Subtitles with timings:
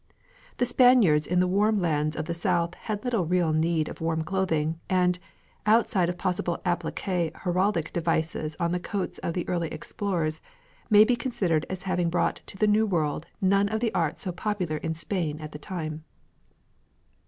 [0.57, 4.23] The Spaniards in the warm lands of the South had little real need of warm
[4.23, 5.19] clothing, and
[5.67, 10.41] outside of possible appliqué heraldic devices on the coats of the early explorers
[10.89, 14.31] may be considered as having brought to the New World none of the art so
[14.31, 16.03] popular in Spain at the time.